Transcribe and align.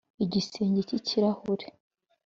igisenge 0.23 0.79
cy'ikirahure 0.87 1.65